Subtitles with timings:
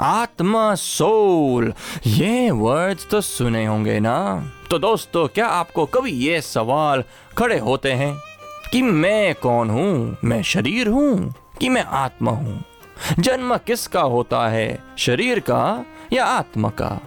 [0.00, 1.72] आत्मा, सोल।
[2.06, 4.46] ये वर्ड्स तो सुने होंगे ना?
[4.70, 7.04] तो दोस्तों, क्या आपको कभी ये सवाल
[7.38, 8.16] खड़े होते हैं?
[8.72, 10.16] कि मैं कौन हूँ?
[10.24, 11.34] मैं शरीर हूँ?
[11.60, 12.64] कि मैं आत्मा हूँ?
[13.18, 14.78] जन्म किसका होता है?
[14.98, 17.00] शरीर का या आत्मा का?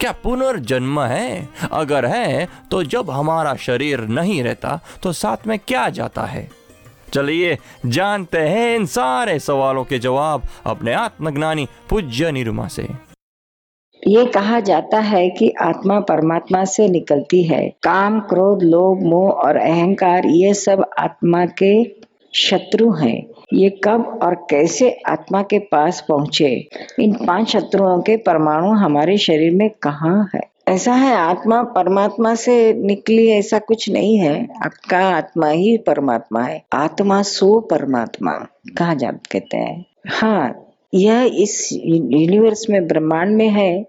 [0.00, 1.48] क्या पुनर्जन्म है?
[1.72, 6.63] अगर है तो जब हमारा शरीर नहीं रहता तो साथ में क्या जाता है?
[7.14, 12.88] चलिए जानते हैं इन सारे सवालों के जवाब अपने आत्मज्ञानी पूज्य निरुमा से।
[14.06, 19.56] ये कहा जाता है कि आत्मा परमात्मा से निकलती है। काम, क्रोध, लोभ, मोह और
[19.56, 21.84] अहंकार, ये सब आत्मा के
[22.34, 26.68] शत्रु हैं। ये कब और कैसे आत्मा के पास पहुँचे?
[27.00, 30.53] इन पाँच शत्रुओं के परमाणु हमारे शरीर में कहाँ है?
[30.68, 36.64] ऐसा है, आत्मा परमात्मा से निकली, ऐसा कुछ नहीं है। आपका आत्मा ही परमात्मा है।
[36.72, 38.32] आत्मा सो परमात्मा,
[38.78, 39.86] कहा जा कहते हैं?
[40.08, 43.86] हाँ यह इस यूनिवर्स में ब्रह्मांड में है,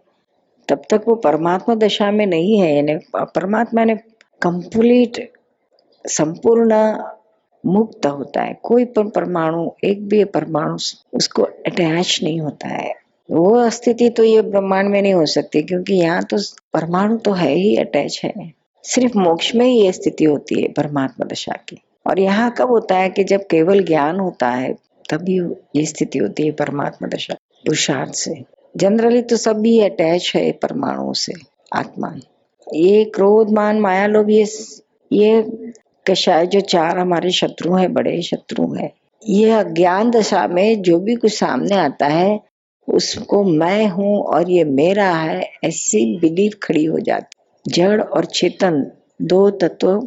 [0.68, 3.96] तब तक वो परमात्मा दशा में नहीं है। यानी परमात्मा ने
[4.42, 5.34] कंप्लीट
[6.08, 7.00] संपूर्ण
[7.66, 10.76] मुक्त होता है। कोई पर परमाणु, एक भी परमाणु
[11.14, 15.94] उसको अटैच नहीं होता है। वो स्थिति तो ये ब्रह्मांड में नहीं हो सकती, क्योंकि
[15.94, 16.38] यहाँ तो
[16.74, 18.34] परमाणु तो है ही अटैच है।
[18.84, 22.98] सिर्फ़ मोक्ष में ही ये स्थिति होती है, परमात्मा दशा की। और यहाँ कब होता
[22.98, 24.74] है कि जब केवल ज्ञान होता है,
[25.10, 25.40] तभी
[25.76, 28.44] ये स्थिति होती है, परमात्मा दशा पुरुषार्थ से।
[28.76, 31.34] जनरली तो सब भी अटैच है परमाणुओं से,
[31.76, 32.14] आत्मा।
[32.68, 34.46] ये क्रोध, मान, माया लोभ, ये
[35.12, 35.72] ये
[36.06, 38.92] कषाय जो चार हमारे शत्रु हैं, बड़े शत्रु हैं
[39.24, 42.40] यह ज्ञान दशा में जो भी कुछ सामने आता है
[42.88, 48.92] उसको मैं हूँ और ये मेरा है, ऐसी बिलीव खड़ी हो जाती जड़ और चेतन
[49.22, 50.00] दो तत्व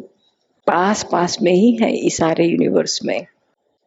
[0.67, 3.25] पास पास में ही है इस सारे यूनिवर्स में।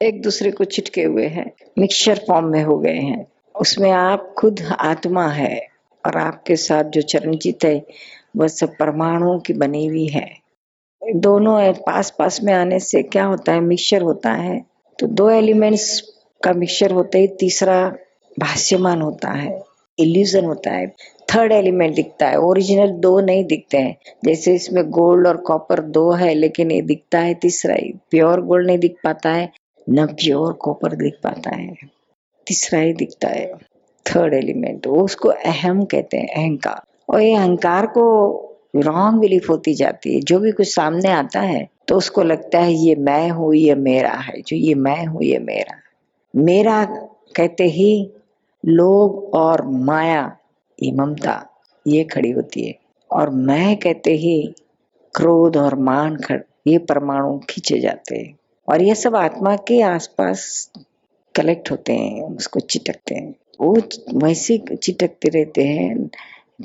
[0.00, 4.60] एक दूसरे को चिटके हुए हैं मिक्सचर फॉर्म में हो गए हैं। उसमें आप खुद
[4.80, 5.66] आत्मा है
[6.04, 7.82] और आपके साथ जो चरणजीत है,
[8.36, 10.28] वह सब परमाणुओं की बनी हुई है।
[11.02, 14.60] दोनों पास पास में आने से क्या होता है मिक्सचर होता है।
[14.98, 16.00] तो दो एलिमेंट्स
[16.44, 17.76] का मिक्सचर होते ही तीसरा
[18.40, 19.60] भाष्यमान होता है
[19.98, 20.86] इल्यूजन होता है
[21.28, 26.10] थर्ड एलिमेंट दिखता है ओरिजिनल दो नहीं दिखते हैं। जैसे इसमें गोल्ड और कॉपर दो
[26.12, 29.50] है, लेकिन ये दिखता है तीसरा ही। प्योर गोल्ड नहीं दिख पाता है,
[29.86, 31.74] न प्योर कॉपर दिख पाता है।
[32.46, 33.46] तीसरा ही दिखता है
[34.06, 38.04] थर्ड एलिमेंट वो उसको अहम कहते हैं, अहंकार। और ये अहंकार को
[38.76, 42.72] रॉन्ग बिलीफ होती जाती है। जो भी कुछ सामने आता है तो उसको लगता है,
[42.72, 45.76] ये मैं हूँ, ये मेरा है। जो ये मैं हूँ, ये मेरा।
[46.34, 46.84] मेरा
[47.36, 48.10] कहते ही
[48.66, 50.36] लोभ और माया
[50.82, 51.46] ये ममता,
[51.86, 52.78] ये खड़ी होती है।
[53.12, 54.54] और मैं कहते ही
[55.14, 60.70] क्रोध और मान खड़, ये परमाणु खींचे जाते हैं। और ये सब आत्मा के आसपास
[61.34, 63.76] कलेक्ट होते हैं, उसको चिटकते हैं। वो
[64.14, 66.10] वैसे चिटकते रहते हैं,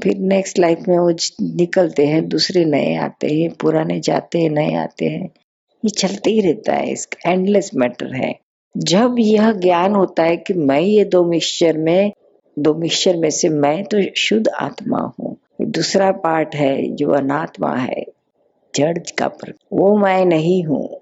[0.03, 1.09] फिर नेक्स्ट लाइफ में वो
[1.41, 5.29] निकलते हैं, दूसरे नए आते हैं, पुराने जाते हैं, नए आते हैं।
[5.85, 8.40] ये चलते ही रहता है, इसका एंडलेस मैटर है।
[8.75, 12.11] जब यह ज्ञान होता है कि मैं ये दो मिक्सचर में,
[12.59, 18.05] दो मिक्सचर में से मैं तो शुद्ध आत्मा हूँ। दूसरा पार्ट है जो अनात्मा है,
[18.75, 21.01] जड़ का पर, वो मैं नहीं हूँ।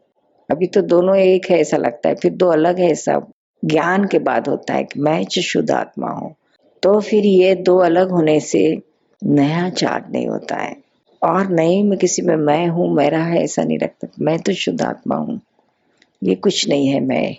[0.52, 3.22] अभी तो दोनों एक है ऐसा लगता है, फिर दो अलग है ऐसा
[3.66, 6.36] ज्ञान के बाद होता है कि मैं शुद्ध आत्मा हूँ।
[6.84, 8.82] तो फिर ये दो अलग होने से
[9.24, 10.76] नया चार्ट नहीं होता है।
[11.24, 14.82] और नहीं मैं किसी में मैं हूँ, मेरा है, ऐसा नहीं रखता मैं तो शुद्ध
[14.82, 15.42] आत्मा हूँ।
[16.24, 17.36] ये कुछ नहीं है, मैं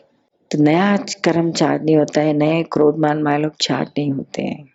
[0.56, 4.42] तो नया कर्म चार्ट नहीं होता है, नए क्रोध मान माया लोग चार्ट नहीं होते
[4.42, 4.68] हैं।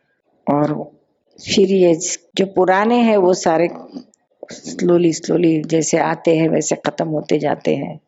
[0.49, 0.91] और
[1.39, 1.95] फिर ये
[2.35, 3.69] जो पुराने हैं, वो सारे
[4.51, 7.99] स्लोली स्लोली जैसे आते हैं, वैसे खत्म होते जाते हैं।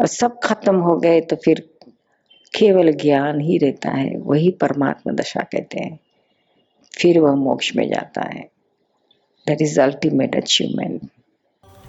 [0.00, 1.68] और सब खत्म हो गए तो फिर
[2.58, 5.98] केवल ज्ञान ही रहता है, वही परमात्मा दशा कहते हैं।
[7.00, 8.48] फिर वह मोक्ष में जाता है।
[9.46, 11.10] दैट इज़ अल्टीमेट अचीवमेंट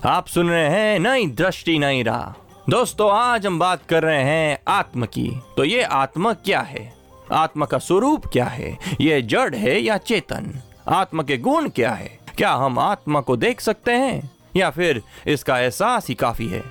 [0.06, 4.60] आप सुन रहे हैं नई दृष्टि, नई राह। दोस्तों, आज हम बात कर रहे हैं
[4.68, 6.94] आत्म की। तो ये आत्मा क्या है?
[7.32, 8.78] आत्मा का स्वरूप क्या है?
[9.02, 10.62] ये जड़ है या चेतन?
[10.88, 12.20] आत्मा के गुण क्या है?
[12.38, 14.32] क्या हम आत्मा को देख सकते हैं?
[14.56, 16.64] या फिर इसका एहसास ही काफ़ी है?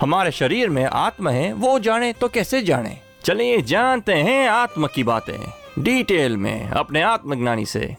[0.00, 2.98] हमारे शरीर में आत्मा है, वो जाने तो कैसे जाने?
[3.24, 5.52] चलिए जानते हैं आत्मा की बातें,
[5.82, 7.96] डिटेल में, अपने आत्मज्ञानी से।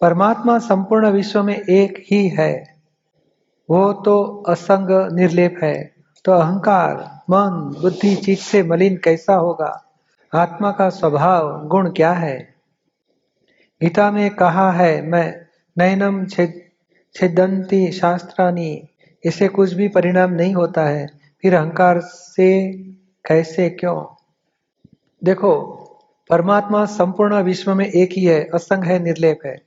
[0.00, 2.79] परमात्मा संपूर्ण विश्व में एक ही है।
[3.70, 5.94] वो तो असंग निर्लेप है
[6.24, 6.94] तो अहंकार,
[7.30, 9.84] मन, बुद्धि, चित से मलिन कैसा होगा?
[10.34, 12.54] आत्मा का स्वभाव, गुण क्या है?
[13.82, 15.46] गीता में कहा है, मैं
[15.78, 16.62] नैनम छेद
[17.14, 18.88] छेदंती शास्त्रानी
[19.24, 21.06] इससे कुछ भी परिणाम नहीं होता है,
[21.42, 22.72] फिर अहंकार से
[23.26, 24.04] कैसे क्यों?
[25.24, 25.60] देखो,
[26.30, 29.62] परमात्मा संपूर्ण विश्व में एक ही है, असंग है, निर्लेप है।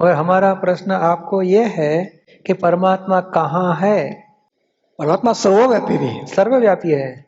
[0.00, 2.13] और हमारा प्रश्न आपको यह है
[2.46, 4.24] कि परमात्मा कहाँ है?
[4.98, 7.24] परमात्मा सर्वव्यापी भी सर्वव्यापी है।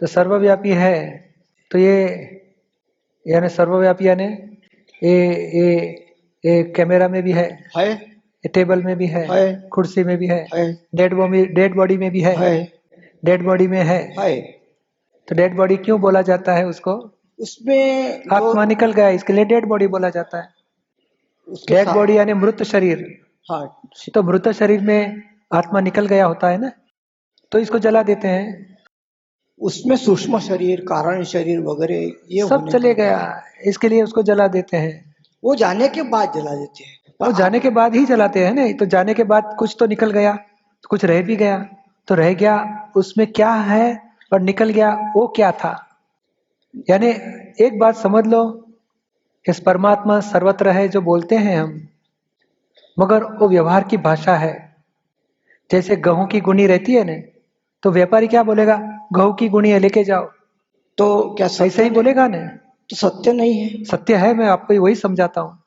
[0.00, 1.24] तो सर्वव्यापी है।
[1.70, 2.06] तो ये
[3.28, 4.24] यानी सर्वव्यापी यानी
[5.04, 5.28] ये
[5.58, 5.76] ये
[6.44, 10.26] ये कैमरा में भी है। है। ये टेबल में भी है। है। कुर्सी में भी
[10.26, 12.72] है। है। डेड बॉडी डेड बॉडी में भी है। है।
[13.24, 14.40] डेड बॉडी में है। है।
[15.28, 17.10] तो डेड बॉडी क्यों बोला जाता है उसको?
[17.40, 20.48] उसमें आत्मा निकल गया इसके लिए डेड बॉडी बोला जाता है।
[21.48, 23.80] डेड बॉडी यानी मृत शरीर। हाँ।
[24.14, 25.22] तो मृत शरीर में
[25.52, 26.72] आत्मा निकल गया होता है ना?
[27.52, 28.76] तो इसको जला देते हैं।
[29.60, 34.76] उसमें सूक्ष्म शरीर कारण शरीर वगैरह ये सब चले गया। इसके लिए उसको जला देते
[34.76, 35.14] हैं।
[35.44, 38.72] वो जाने के बाद जला देते हैं। वो जाने के बाद ही जलाते हैं ना?
[38.72, 40.38] तो जाने के बाद कुछ तो निकल गया
[40.90, 41.68] कुछ रह भी गया।
[42.08, 44.02] तो रह गया उसमें क्या है
[44.32, 45.88] और निकल गया वो क्या था?
[46.90, 47.06] यानी
[47.64, 48.68] एक बात समझ लो
[49.48, 51.88] इस परमात्मा सर्वत्र है जो बोलते हैं हम।
[52.98, 54.76] मगर वो व्यवहार की भाषा है।
[55.70, 57.22] जैसे गेहूँ की गुनी रहती है ना
[57.82, 58.76] तो व्यापारी क्या बोलेगा?
[59.16, 60.24] गेहूँ की गुनी है लेके जाओ।
[60.98, 62.38] तो क्या ऐसे ही बोलेगा ना?
[62.90, 65.58] तो सत्य नहीं है। सत्य है मैं आपको वही समझाता हूँ।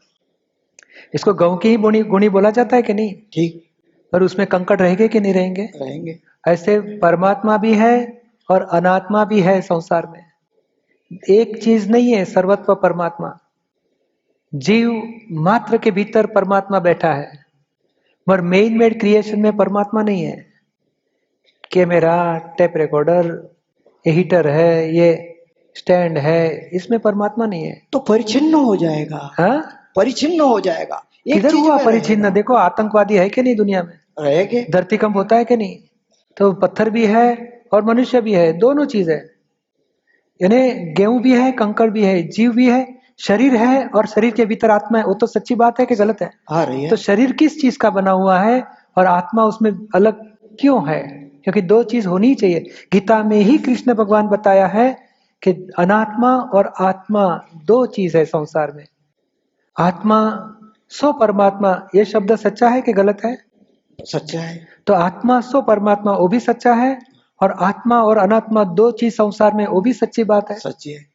[1.16, 3.14] इसको गेहूँ की ही गुणी गुणी बोला जाता है कि नहीं?
[3.14, 3.66] ठीक।
[4.14, 5.70] पर उसमें कंकड़ रहेंगे कि नहीं रहेंगे?
[5.76, 10.26] रहेंगे। ऐसे परमात्मा भी है और अनात्मा भी है संसार में।
[11.30, 13.38] एक चीज़ नहीं है सर्वत्व परमात्मा।
[14.56, 17.46] जीव मात्र के भीतर परमात्मा बैठा है
[18.30, 20.46] मगर मेन मेड क्रिएशन में परमात्मा नहीं है।
[21.72, 23.50] कैमरा टेप रिकॉर्डर
[24.08, 25.36] ये हीटर है ये
[25.76, 29.92] स्टैंड है इसमें परमात्मा नहीं है। तो परिचिन्न हो जाएगा। हाँ?
[29.96, 32.30] परिचिन्न हो जाएगा। किधर हुआ परिचिन्न?
[32.30, 34.00] देखो आतंकवादी है कि नहीं दुनिया में?
[34.20, 35.78] रहेगा। धरती कंप होता है कि नहीं?
[36.38, 39.36] तो पत्थर भी है और मनुष्य भी है दोनों चीज़। है
[40.42, 44.46] यानी गेहूँ भी है कंकड़ भी है जीव भी है शरीर है और शरीर के
[44.46, 46.32] भीतर आत्मा है वो तो सच्ची बात है कि गलत है?
[46.52, 48.64] आ रही है। तो शरीर किस चीज़ का बना हुआ है
[48.98, 51.00] और आत्मा उसमें अलग क्यों है?
[51.44, 52.60] क्योंकि दो चीज़ होनी चाहिए।
[52.94, 54.98] गीता में ही कृष्ण भगवान बताया है
[55.42, 58.86] कि अनात्मा और आत्मा दो चीज़ है संसार में।
[59.80, 60.52] आत्मा
[60.90, 63.38] सो परमात्मा ये शब्द सच्चा है कि गलत है?
[64.02, 67.00] सच्चा है। तो आत्मा सो परमात्मा वो भी सच्चा है
[67.42, 70.60] और आत्मा और अनात्मा दो चीज़ संसार में वो भी सच्ची बात है?
[70.60, 71.09] सच्ची है।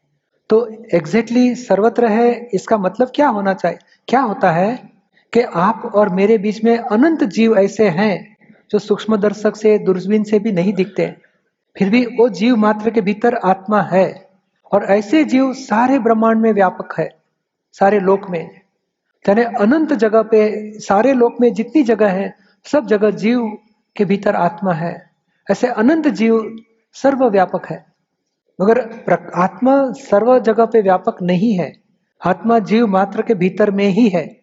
[0.50, 3.78] तो एग्जैक्टली exactly सर्वत्र है, इसका मतलब क्या होना चाहिए?
[4.08, 4.90] क्या होता है
[5.32, 8.36] कि आप और मेरे बीच में अनंत जीव ऐसे हैं
[8.70, 11.14] जो सूक्ष्म दर्शक से दूरबीन से भी नहीं दिखते।
[11.76, 14.28] फिर भी वो जीव मात्र के भीतर आत्मा है
[14.72, 17.08] और ऐसे जीव सारे ब्रह्मांड में व्यापक है,
[17.72, 18.60] सारे लोक में।
[19.24, 23.58] यानी अनंत जगह पे, सारे लोक में जितनी जगह है, सब जगह जीव
[23.96, 25.10] के भीतर आत्मा है।
[25.50, 26.56] ऐसे अनंत जीव
[26.92, 27.93] सर्वव्यापक है।
[28.60, 29.04] मगर
[29.34, 31.80] आत्मा सर्व जगह पे व्यापक नहीं है।
[32.26, 34.40] आत्मा जीव मात्र के भीतर में ही है।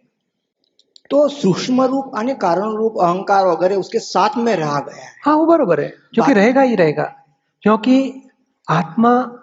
[1.10, 5.36] तो सूक्ष्म रूप आणि कारण रूप अहंकार वगैरह उसके साथ में रहा गया है। हाँ
[5.36, 7.16] वो बरोबर है। क्योंकि रहेगा ही रहेगा।
[7.62, 8.22] क्योंकि
[8.70, 9.40] आत्मा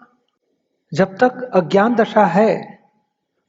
[0.94, 2.78] जब तक अज्ञान दशा है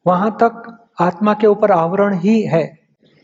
[0.07, 2.79] वहाँ तक आत्मा के ऊपर आवरण ही है।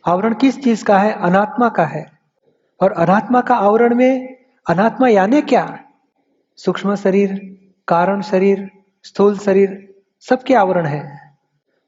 [0.07, 1.11] आवरण किस चीज़ का है?
[1.13, 2.11] अनात्मा का है।
[2.81, 4.37] और अनात्मा का आवरण में
[4.69, 5.79] अनात्मा यानी क्या?
[6.57, 7.55] सूक्ष्म शरीर।
[7.87, 8.71] कारण शरीर
[9.03, 11.35] स्थूल शरीर सबके आवरण है।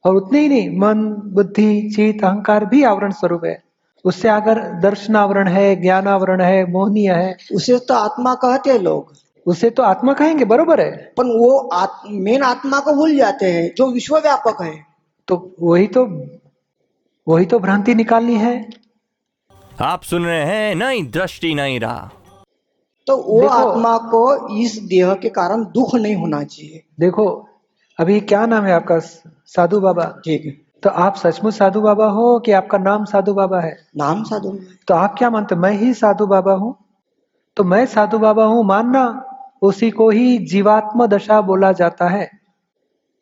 [0.05, 3.63] और उतने ही नहीं मन बुद्धि चित अहंकार भी आवरण स्वरूप है।
[4.05, 8.79] उससे अगर दर्शन आवरण है ज्ञान आवरण है मोहनीय है। उसे तो आत्मा कहते हैं
[8.79, 9.13] लोग।
[9.45, 13.75] उसे तो आत्मा कहेंगे बरोबर है। पर वो आत, मेन आत्मा को भूल जाते हैं
[13.77, 14.85] जो विश्वव्यापक है।
[15.27, 16.25] तो वही तो
[17.27, 18.69] वही तो भ्रांति निकालनी है।
[19.81, 22.26] आप सुन रहे हैं नई दृष्टि नई राह।
[23.07, 27.27] तो वो आत्मा को इस देह के कारण दुख नहीं होना चाहिए। देखो
[27.97, 28.99] अभी क्या नाम है आपका?
[29.47, 30.03] साधु बाबा?
[30.25, 30.51] ठीक है
[30.83, 33.75] तो आप सचमुच साधु बाबा हो कि आपका नाम साधु बाबा है?
[33.97, 36.75] नाम साधु तो आप क्या मानते मैं ही साधु बाबा हूँ?
[37.57, 39.05] तो मैं साधु बाबा हूँ मानना
[39.61, 42.29] उसी को ही जीवात्म दशा बोला जाता है।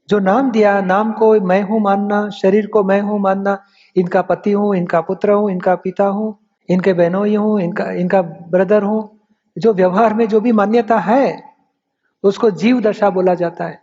[0.09, 3.57] जो नाम दिया नाम को मैं हूँ मानना शरीर को मैं हूँ मानना
[3.95, 6.37] इनका पति हूँ इनका पुत्र हूँ इनका पिता हूँ
[6.69, 9.14] इनके बहनोई हूँ इनका इनका ब्रदर हूँ
[9.57, 11.43] जो व्यवहार में जो भी मान्यता है
[12.23, 13.81] उसको जीव दशा बोला जाता है।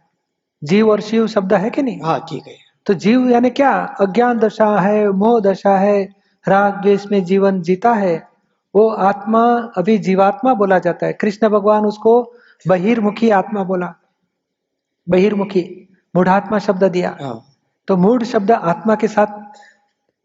[0.64, 2.00] जीव और शिव शब्द है कि नहीं?
[2.02, 2.54] हाँ ठीक है।
[2.86, 3.96] तो जीव यानी क्या?
[4.00, 6.14] अज्ञान दशा है मोह दशा है
[6.48, 8.28] राग द्वेष में जीवन जीता है।
[8.74, 12.34] वो आत्मा अभी जीवात्मा बोला जाता है। कृष्ण भगवान उसको
[12.68, 13.94] बहिर्मुखी आत्मा बोला।
[15.08, 17.44] बहिर्मुखी मूढ़ात्मा शब्द दिया। हाँ।
[17.88, 19.58] तो मूढ़ शब्द आत्मा के साथ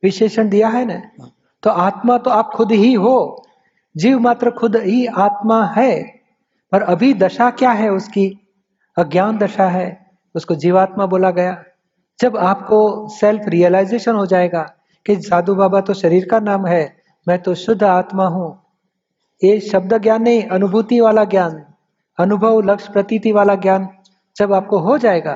[0.04, 1.30] विशेषण दिया है ना?
[1.64, 3.44] तो आत्मा तो आप खुद ही हो।
[3.98, 6.02] जीव मात्र खुद ही आत्मा है,
[6.72, 8.28] पर अभी दशा क्या है उसकी?
[8.98, 11.64] अज्ञान दशा है, उसको जीवात्मा बोला गया।
[12.20, 14.62] जब आपको सेल्फ रियलाइजेशन हो जाएगा
[15.06, 18.50] कि साधु बाबा तो शरीर का नाम है, मैं तो शुद्ध आत्मा हूँ।
[19.44, 21.64] ये शब्द ज्ञान नहीं, अनुभूति वाला ज्ञान,
[22.18, 23.88] अनुभव लक्ष्य प्रतीति वाला ज्ञान
[24.38, 25.34] जब आपको हो जाएगा,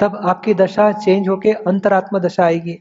[0.00, 2.78] तब आपकी दशा चेंज होके अंतरात्मा दशा आएगी।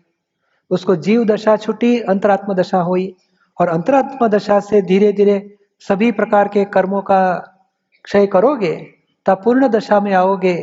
[0.71, 3.15] उसको जीव दशा छुट्टी, अंतरात्मा दशा हुई।
[3.59, 5.37] और अंतरात्मा दशा से धीरे धीरे
[5.81, 7.21] सभी प्रकार के कर्मों का
[8.05, 8.75] क्षय करोगे,
[9.25, 10.55] तब पूर्ण दशा में आओगे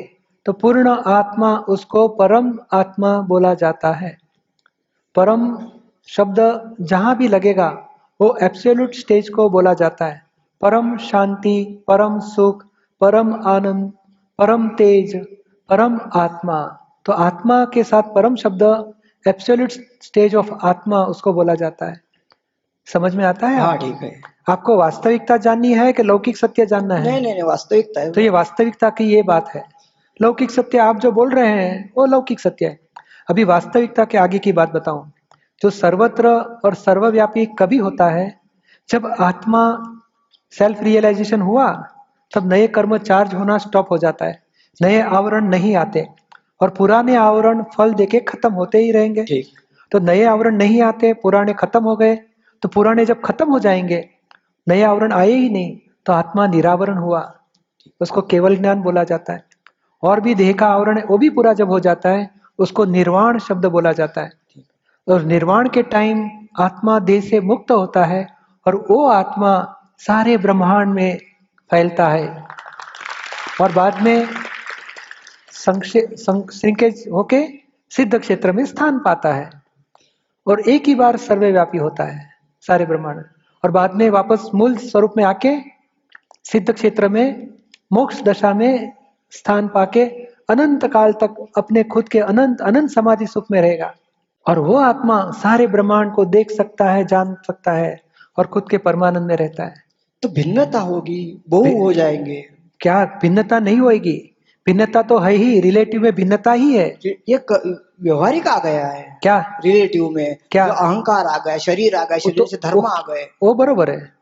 [0.46, 4.16] तो पूर्ण आत्मा उसको परम आत्मा बोला जाता है।
[5.14, 5.46] परम
[6.08, 6.38] शब्द
[6.80, 7.68] जहाँ भी लगेगा,
[8.20, 10.22] वो एब्सोल्यूट स्टेज को बोला जाता है।
[10.62, 12.64] परम शांति, परम सुख,
[13.00, 13.92] परम आनंद,
[14.38, 15.16] परम तेज,
[15.68, 16.62] परम आत्मा।
[17.06, 18.62] तो आत्मा के साथ परम शब्द
[19.26, 19.70] एब्सोल्यूट
[20.02, 22.00] स्टेज ऑफ़ आत्मा उसको बोला जाता है।
[22.88, 23.76] समझ में आता है हाँ?
[23.78, 27.02] ठीक है। आपको वास्तविकता जाननी है कि लौकिक सत्य जानना है?
[27.02, 29.64] नहीं नहीं नहीं वास्तविकता है। तो ये वास्तविकता की ये बात है।
[30.20, 32.78] लौकिक सत्य आप जो बोल रहे हैं वो लौकिक सत्य है।
[33.28, 35.10] अभी वास्तविकता के आगे की बात बताऊँ
[35.62, 36.28] जो सर्वत्र
[36.64, 38.26] और सर्वव्यापी कभी होता है
[38.88, 39.62] जब आत्मा
[40.52, 41.70] सेल्फ रियलाइजेशन हुआ
[42.32, 44.42] तब नए कर्म चार्ज होना स्टॉप हो जाता है।
[44.80, 46.06] नए आवरण नहीं आते
[46.60, 49.46] और पुराने आवरण फल देके खत्म होते ही रहेंगे। ठीक।
[49.92, 52.14] तो नए आवरण नहीं आते पुराने खत्म हो गए
[52.64, 54.10] तो पुराने जब खत्म हो जाएँगे,
[54.68, 57.38] नए आवरण आए ही नहीं तो आत्मा निरावरण हुआ।
[58.00, 59.44] उसको केवल ज्ञान बोला जाता है।
[60.02, 63.38] और भी देह का आवरण है, वो भी पूरा जब हो जाता है, उसको निर्वाण
[63.38, 64.30] शब्द बोला जाता है।
[65.08, 68.26] और निर्वाण के टाइम आत्मा देह से मुक्त होता है,
[68.66, 71.18] और वो आत्मा सारे ब्रह्मांड में
[71.70, 72.46] फैलता है।
[73.60, 74.28] और बाद में
[75.50, 77.48] संक्षे- सं- श्रिंकेज होके
[77.90, 79.50] सिद्ध क्षेत्र में स्थान पाता है।
[80.46, 82.33] और एक ही बार सर्वव्यापी होता है।
[82.66, 83.24] सारे ब्रह्मांड।
[83.64, 85.56] और बाद में वापस मूल स्वरूप में आके
[86.44, 87.50] सिद्ध क्षेत्र में
[87.92, 88.92] मोक्ष दशा में
[89.30, 90.04] स्थान पाके
[90.50, 93.94] अनंत काल तक अपने खुद के अनंत अनंत समाधि सुख में रहेगा।
[94.48, 98.02] और वो आत्मा सारे ब्रह्मांड को देख सकता है जान सकता है
[98.38, 99.74] और खुद के परमानंद में रहता है।
[100.22, 104.33] तो भिन्नता होगी बहु हो जाएँगे। क्या भिन्नता नहीं होएगी?
[104.66, 107.36] भिन्नता तो है ही रिलेटिव में भिन्नता ही है। ये
[108.02, 109.38] व्यवहारिक आ गया है। क्या?
[109.64, 110.64] रिलेटिव में। क्या?
[110.66, 114.12] अहंकार आ गया शरीर आ गया शरीर तो- से धर्म आ गए। वो बरोबर है।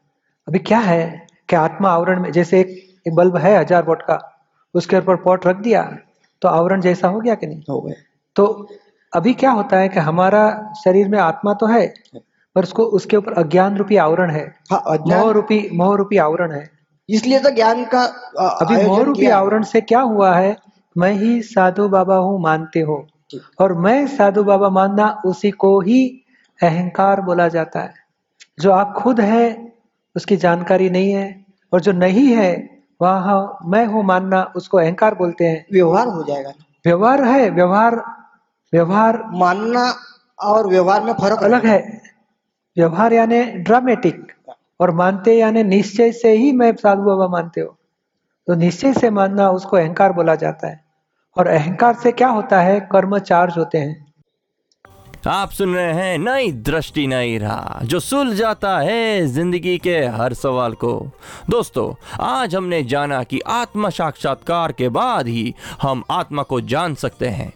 [0.48, 2.68] अभी क्या है कि आत्मा आवरण में जैसे एक,
[3.08, 4.18] एक बल्ब है हज़ार वोट का
[4.74, 5.82] उसके ऊपर पॉट रख दिया
[6.42, 7.62] तो आवरण जैसा हो गया कि नहीं?
[7.70, 7.94] हो गए
[8.36, 8.68] तो
[9.12, 11.94] अभी क्या होता है कि हमारा शरीर में आत्मा तो है
[12.54, 16.70] पर उसको उसके ऊपर अज्ञान रूपी आवरण है। हाँ मोह रूपी मोह रूपी आवरण है।
[17.12, 18.02] इसलिए तो ज्ञान का
[18.60, 20.56] अभी मोह रूपी आवरण से क्या हुआ है?
[20.96, 23.06] मैं ही साधु बाबा हूँ मानते हो।
[23.60, 26.00] और मैं साधु बाबा मानना उसी को ही
[26.60, 27.94] अहंकार बोला जाता है।
[28.58, 29.46] जो आप खुद है
[30.16, 32.50] उसकी जानकारी नहीं है। और जो नहीं है
[33.00, 33.28] वह
[33.66, 36.52] मैं हूँ मानना उसको अहंकार बोलते हैं। व्यवहार हो जाएगा।
[36.84, 38.02] व्यवहार है व्यवहार
[38.72, 39.92] व्यवहार। मानना
[40.38, 41.80] और व्यवहार में फ़र्क अलग है।
[42.76, 44.32] व्यवहार यानी ड्रामेटिक
[44.82, 47.76] और मानते यानी निश्चय से ही मैं साधु बाबा मानते हो।
[48.48, 50.84] तो निश्चय से मानना, उसको अहंकार बोला जाता है।
[51.36, 52.80] और अहंकार से क्या होता है?
[52.80, 54.12] कर्म चार्ज होते हैं।
[55.26, 60.34] आप सुन रहे हैं नई दृष्टि, नई राह, जो सुल जाता है ज़िंदगी के हर
[60.34, 61.10] सवाल को।
[61.50, 67.28] दोस्तों, आज हमने जाना कि आत्मा साक्षात्कार के बाद ही हम आत्मा को जान सकते
[67.28, 67.52] हैं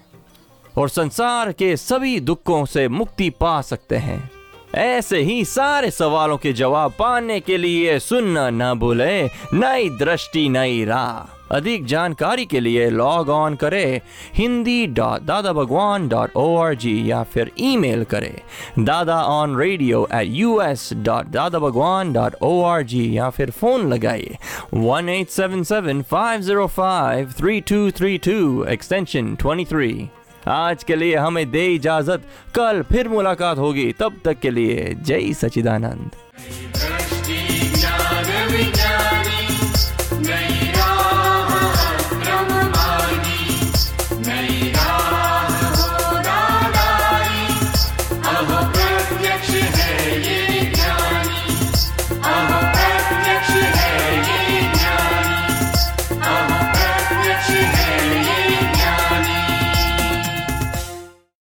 [0.78, 4.35] और संसार के सभी दुखों से मुक्ति पा सकते हैं।
[4.76, 10.84] ऐसे ही सारे सवालों के जवाब पाने के लिए सुनना ना भूले। नई दृष्टि, नई
[10.84, 14.00] राह। अधिक जानकारी के लिए लॉग ऑन करें।
[14.36, 20.06] Hindi dot Dada Bhagwan dot O R G या फिर ईमेल करें। Dada on radio
[20.14, 24.36] at U S dot Dada Bhagwan dot O R G या फिर फ़ोन लगाइए
[24.74, 29.92] one eight seven seven five zero five three two three two extension twenty three
[30.48, 32.22] आज के लिए हमें दे इजाज़त।
[32.54, 36.10] कल फिर मुलाकात होगी। तब तक के लिए जय सचिदानंद